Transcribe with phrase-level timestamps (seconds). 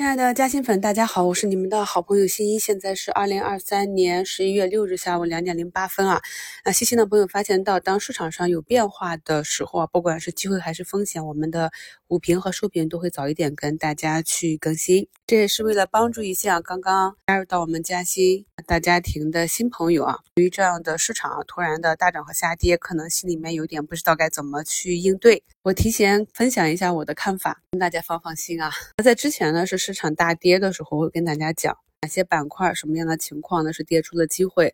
[0.00, 2.58] 亲爱的嘉兴粉，大家好，我是你们的好朋友新一。
[2.58, 6.22] 现在是二零二三年十一月六日下午两点零八分啊。
[6.64, 11.70] 那细心的朋友发现到，当市场上有变化的时候啊，不管是机会还是风险，我们的
[12.08, 15.06] 午评和收评都会早一点跟大家去更新。
[15.26, 25.42] 这也是为了帮助一下刚刚加入到我们嘉兴大家庭的新朋友啊，对于这样的市场突然的大涨和下跌，可能心里面有点不知道该怎么去应对。
[25.62, 28.70] 我提前分享一下我的看法，跟大家放放心啊。
[28.96, 29.76] 那在之前呢是。
[29.76, 33.72] 市场大跌的时候，会跟大家讲哪些板块、什么样的情况呢？
[33.72, 34.72] 是跌出了机会。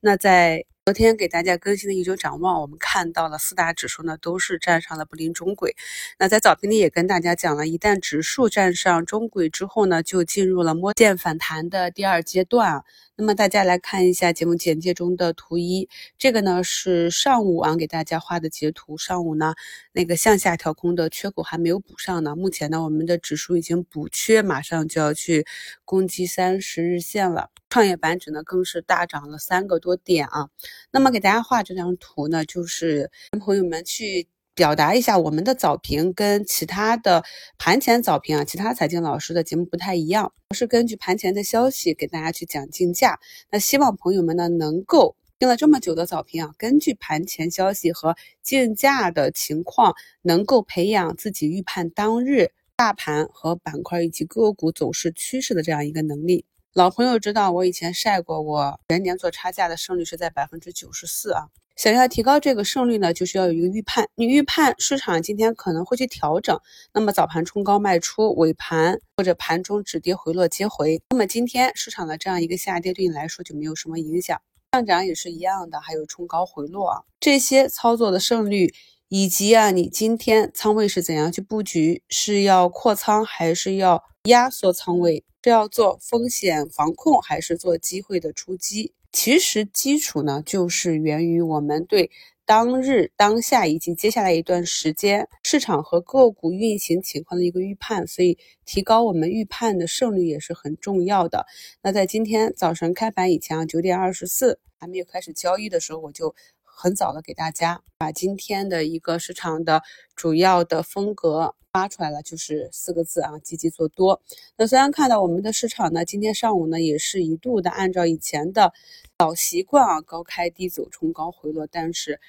[0.00, 5.76] 那在昨天给大家更新的一周展望，我们看到了四大指数呢都是站上了布林中轨。
[6.18, 12.84] 那在早评里也跟大家讲了，一旦指数站上中轨之后呢，就进入了摸线反弹的第二阶段。
[13.16, 18.96] 那么大家来看一下节目简介中的图一，这个呢是上午啊给大家画的截图。
[18.96, 19.54] 上午呢
[19.92, 25.44] 那个向下调空的缺口还没有补上呢，目前呢我们的指数已经补缺，马上就要去
[25.84, 27.50] 攻击三十日线了。
[27.70, 30.48] 创业板指呢更是大涨了三个多点啊。
[30.90, 34.28] 那么给大家画这张图呢，就是跟朋友们去。
[34.54, 37.22] 表达一下我们的早评跟其他的
[37.58, 43.20] 盘前早评啊，其他财经老师的节目不太一样，我是根据盘前的消息给大家去讲竞价。
[43.52, 56.44] 那希望朋友们呢能够听了这么久的早评啊，根据盘前消息和竞价的情况，能够培养自己预判当日大盘和板块以及个股走势趋势的这样一个能力。
[56.78, 61.48] 老朋友知道我以前晒过，我全年做差价的胜率是在百分之九十四啊。
[61.74, 64.06] 想要提高这个胜率呢，就是要有一个预判。
[64.14, 66.56] 你预判市场今天可能会去调整，
[66.94, 71.02] 那么早盘冲高卖出，尾盘或者盘中止跌回落接回。
[71.10, 74.40] 那么今天市场的这样一个下跌对你来说就没有什么影响，
[74.70, 78.72] 上涨也是一样的，还有冲高回落啊，这些操作的胜率
[79.08, 88.92] 以及啊，你今天仓位是怎样去布局，是要扩仓还是要压缩仓位，是要做风险防控还是做机会的出击？
[89.12, 92.10] 其实基础呢，就是源于我们对
[92.44, 101.46] 当日、当下以及接下来一段时间市场和个股运行情况的一个预判，所以提高我们预判的胜率也是很重要的。
[101.82, 106.34] 那在今天早晨开盘以前啊，九点二十四还没有开始交易的时候，我就。
[106.80, 109.82] 很早的给大家把今天的一个市场的
[110.14, 114.20] 主要的风格发出来了，就是四个字啊，积极做多。
[114.56, 118.72] 那虽然看到我们的市场呢，今天上午呢也是一度的按照以前的
[119.18, 122.20] 老习惯啊，高开低走，冲高回落，但是。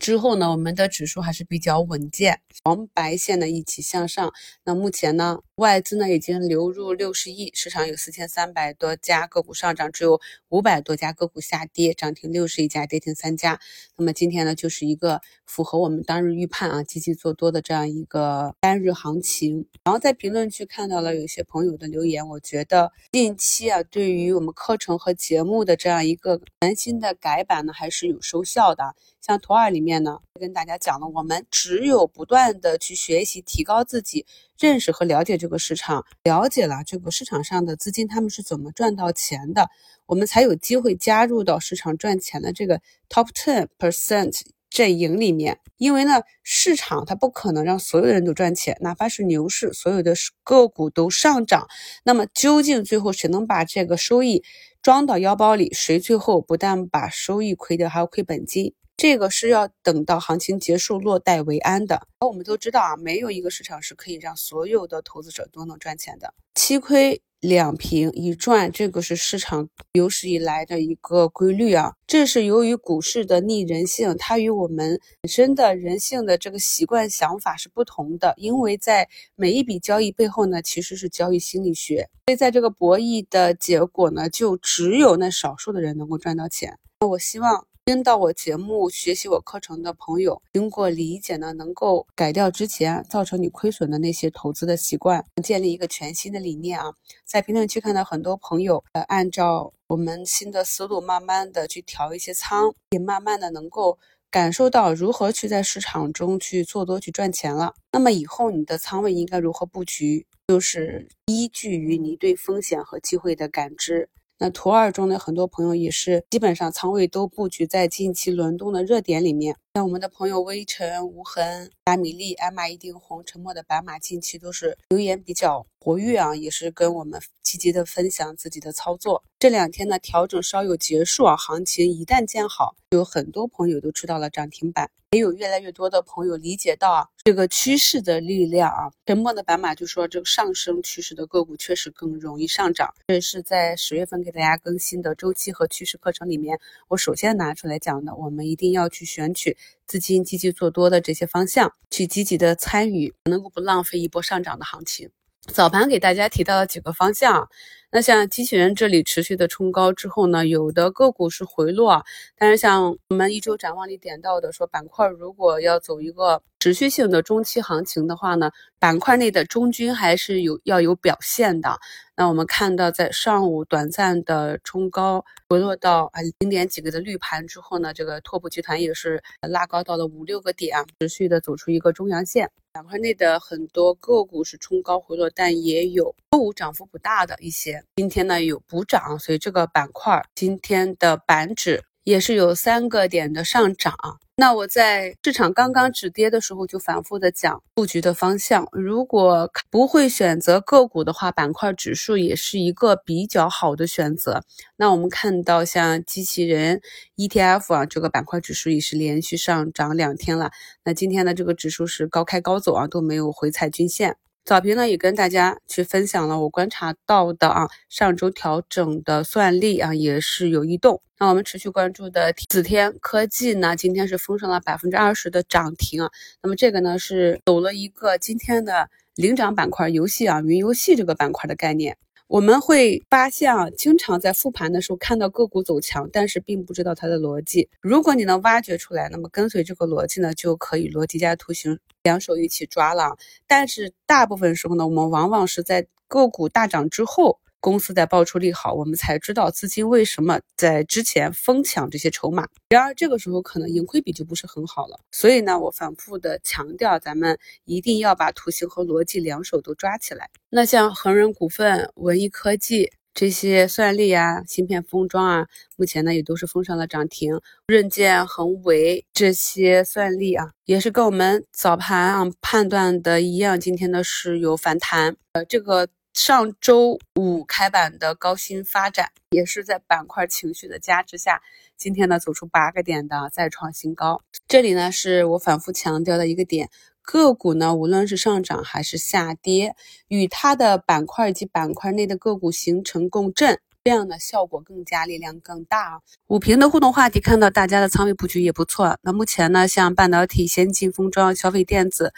[0.00, 4.32] 之后呢，我们的指数还是比较稳健，黄白线呢一起向上。
[4.64, 13.60] 那目前呢，外资呢已经流入六十亿，市场有四千三百多家个股上涨，只有五百多家个股下跌，涨停六十一家，跌停三家。
[13.96, 19.68] 那么今天呢，就是一个符合我们当日预判啊，积极做多的这样一个单日行情。
[19.84, 28.96] 然后在评论区看到了有些朋友的留言，我觉得近期啊，对于我们课程和节目的这样一个全新的改版呢，还是有收效的。
[29.20, 34.24] 像图二里面呢，跟大家讲了，我们只有不断的去学习，提高自己
[34.58, 39.68] 认识和了解这个市场，了解了这个市场上的资金他们是怎么赚到钱的，
[40.06, 45.60] 我们才有机会加入到市场赚钱的这个 top ten percent 阵营里面。
[45.76, 51.68] 因为呢，市场它不可能让所有的人都赚钱，哪怕是牛市，所有的个股都上涨，
[52.02, 54.42] 那么究竟最后谁能把这个收益
[54.80, 58.72] 装到腰包里，谁最后不但把收益亏掉，还要亏本金？
[58.96, 62.06] 这个是要等到行情结束落袋为安的。
[62.18, 66.32] 而我们都知道啊，没有一个市场是可以让所有的投资者都能赚钱的。
[66.54, 71.92] 七亏两平一赚，这个是市场有史以来的一个规律啊。
[72.06, 78.32] 这是由于股市的逆人性，它与我们本身的人性的这个习惯想法是不同的。
[78.38, 82.08] 因为在每一笔交易背后呢，其实是交易心理学。
[82.26, 86.78] 所以在这个博弈的结果呢，就只有那少数的人能够赚到钱。
[87.00, 87.66] 那我希望。
[87.88, 96.92] 听到我节目、学习我课程的朋友，经过理解呢，能够改掉之前造成你亏损的那些投资的习惯，建立一个全新的理念啊！
[97.24, 103.96] 在评论区看到很多朋友，呃，按照我们新的思路，慢慢的去调一些仓，也慢慢的能够
[104.32, 107.72] 感受到如何去在市场中去做多、去赚钱了。
[107.92, 114.08] 那么以后你的仓位应该如何布局，就是依据于你对风险和机会的感知。
[114.38, 129.22] 那图二中的很多朋友也是基本上仓位都布局在近期轮动的热点里面，像我们的朋友微尘、无痕、大米粒、艾玛一定红、沉默的白马，近期都是留言比较活跃啊，也是跟我们积极的分享自己的操作。
[129.38, 138.90] 这两天呢，调整稍有结束啊，行情一旦见好，有很多朋友都吃到了涨停板，也有越来越多的朋友理解到啊这个趋势的力量啊。
[139.04, 142.94] 沉默的白马就说，这个上升趋势的个股确实更容易上涨。
[143.08, 146.58] 这是在十月份给大家更新的周期和趋势课程里面，
[146.88, 149.56] 我首先拿出来讲的，我们一定要去选取。
[149.86, 155.10] 资金积极做多的这些方向，去积极的参与，能够不浪费一波上涨的行情。
[155.52, 157.48] 早盘给大家提到了几个方向，
[157.90, 162.04] 那像机器人这里持续的冲高之后呢，有的个股是回落，
[162.36, 171.78] 但是像我们一周展望里点到的，说板块如果要走一个持续性的中期行情的话呢，板块内的中军还是有要有表现的。
[172.16, 182.50] 那我们看到在上午短暂的冲高回落到啊零点几个的绿盘之后呢，这个拓普集团也是拉高到了五六个点，持续的走出一个中阳线。
[182.76, 187.82] 板块内的很多个股是冲高回落，但也有周五涨幅不大的一些。
[187.96, 193.92] 今天呢有补涨，所以这个板块今天的板指也是有三个点的上涨。
[194.36, 198.68] 那我在市场刚刚止跌的时候就反复的讲布局的方向。
[198.70, 204.44] 如果不会选择个股的话，板块指数也是一个比较好的选择。
[204.76, 206.80] 那我们看到像机器人
[207.16, 210.52] ETF 啊，这个板块指数也是连续上涨两天了。
[210.84, 214.16] 那今天的这个指数是高开高走啊，都没有回踩均线。
[214.46, 221.02] 早评呢也跟大家去分享了我观察到的啊，上周调整的算力啊也是有异动。
[221.18, 226.08] 那我们持续关注的紫天科技呢，今天是封上了百分之二十的涨停啊。
[226.40, 231.96] 那么这个呢是走了一个今天的领涨板块游戏啊，云游戏这个板块的概念。
[232.28, 237.68] 我们会发现啊，经常在复盘的时候看到个股走强，但是并不知道它的逻辑。
[237.80, 243.16] 如果你能挖掘出来，那么跟随这个逻辑呢，就可以逻辑加图形两手一起抓了。
[243.46, 247.38] 但是大部分时候呢，我们往往是在个股大涨之后。
[247.66, 252.46] 公司在爆出利好，我们才知道资金为什么在之前疯抢这些筹码。
[252.68, 255.00] 然而这个时候可能盈亏比就不是很好了。
[255.10, 260.30] 所以呢，我反复的强调，咱们一定要把图形和逻辑两手都抓起来。
[260.48, 267.40] 那像恒仁股份、文艺科技这些算力啊、芯片封装啊，目前呢也都是封上了涨停。
[267.66, 275.16] 韧健、恒维这些算力啊，也是跟我们早盘啊判断的一样，今天呢是有反弹。
[275.32, 275.88] 呃，这个。
[276.16, 281.42] 上周五开板的高新发展，也是在板块情绪的加持下，
[281.76, 284.22] 今天呢走出八个点的再创新高。
[284.48, 286.70] 这里呢是我反复强调的一个点，
[287.02, 289.76] 个股呢无论是上涨还是下跌，
[290.08, 296.00] 与它的板块以及板块内的个股形成共振，这样的效果更加力量更大啊。
[296.28, 298.98] 五平的互动话题，看到大家的仓位布局也不错。
[299.02, 302.14] 那目前呢，像半导体、先进封装、消费电子。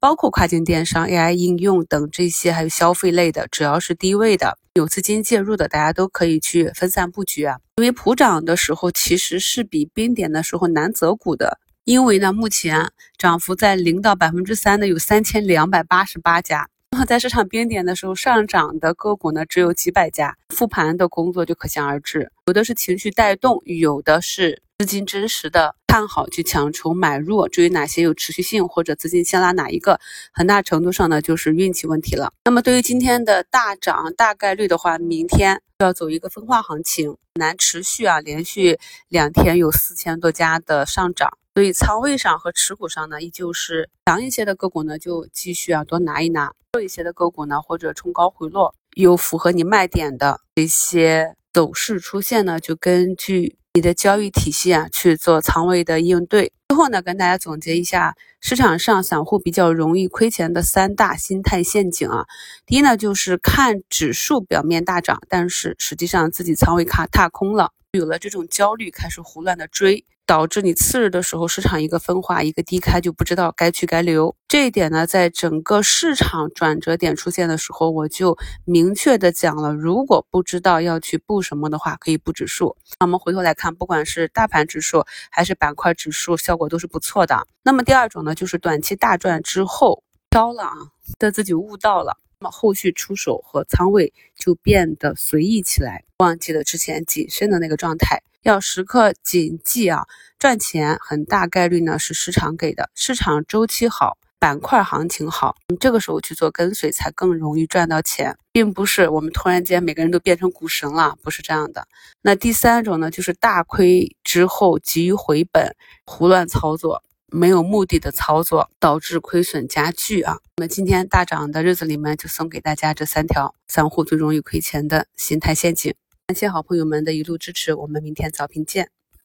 [0.00, 7.58] 包括跨境电商、AI 应用等这些，还有消费类的，只要是低位的、有资金介入的，大家都可以去分散布局啊。
[7.76, 16.70] 因为普涨的时候其实是比冰点的时候难择股的，因为呢，目前涨幅在零到百分之三的有三千两百八十八家，
[17.00, 24.60] 那么在市场冰点的时候上涨的个股呢只有几百家，复盘的工作就可想而知，有的是情绪带动，有的是。
[24.78, 29.98] 资金真实的看好去抢筹买入，至于哪些有持续性或者资金先拉哪一个，
[30.32, 32.32] 很大程度上呢就是运气问题了。
[32.44, 53.56] 那么对于今天的大涨，大概率的话，明天要走一个分化行情，难持续啊，连续两天有四千多家的上涨，所以仓位上和持股上呢，依旧是强一些的个股呢就继续啊多拿一拿，弱一些的个股呢或者冲高回落有符合你卖点的这些走势出现呢，就根据。
[53.72, 56.50] 你的交易体系啊，去做仓位的应对。
[56.70, 62.26] 最后呢，跟大家总结一下市场上散户比较容易亏钱的三大心态陷阱啊。
[62.66, 70.04] 第一呢，就是看指数表面大涨，但是实际上自己仓位卡踏空了，有了这种焦虑，开始胡乱的追。
[70.30, 82.76] 导致你次日的时候市场一个分化一个低开就不知道该去该留这一点呢，在整个市场转折点出现的时候，我就明确的讲了，如果不知道要去布什么的话，可以布指数。
[83.00, 87.48] 那我们回头来看，不管是大盘指数还是板块指数，效果都是不错的。
[87.64, 90.76] 那么第二种呢，就是短期大赚之后飘了啊，
[91.18, 98.22] 的自己悟到了，那么后续出手和仓位就变得随意起来，忘记了之前谨慎的那个状态。
[98.40, 100.06] 要时刻谨记啊，
[100.38, 111.86] 赚钱很大概率呢是市场给的，市场周期好，板块行情好，这个时候去做跟随才更容易赚到钱，并不是我们突然间每个人都变成股神了，不是这样的。
[112.22, 120.38] 那第三种呢，就是大亏之后急于回本，胡乱操作，没有目的的操作，导致亏损加剧啊。
[120.56, 125.94] 那么今天大涨的日子里面，就送给大家这三条散户最容易亏钱的心态陷阱。
[126.26, 128.90] 感谢好朋友们的一路支持，我们明天早评见。